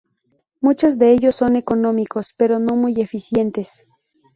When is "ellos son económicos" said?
1.11-2.33